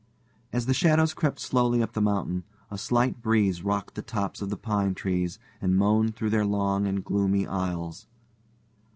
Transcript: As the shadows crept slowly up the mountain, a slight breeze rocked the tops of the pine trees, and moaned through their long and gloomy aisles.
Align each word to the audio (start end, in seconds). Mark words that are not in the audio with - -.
As 0.51 0.65
the 0.65 0.73
shadows 0.73 1.13
crept 1.13 1.39
slowly 1.39 1.83
up 1.83 1.93
the 1.93 2.01
mountain, 2.01 2.43
a 2.71 2.77
slight 2.79 3.21
breeze 3.21 3.61
rocked 3.63 3.93
the 3.93 4.01
tops 4.01 4.41
of 4.41 4.49
the 4.49 4.57
pine 4.57 4.95
trees, 4.95 5.37
and 5.61 5.75
moaned 5.77 6.15
through 6.15 6.31
their 6.31 6.43
long 6.43 6.87
and 6.87 7.05
gloomy 7.05 7.45
aisles. 7.45 8.07